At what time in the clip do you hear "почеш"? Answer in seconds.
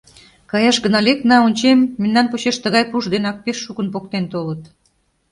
2.31-2.55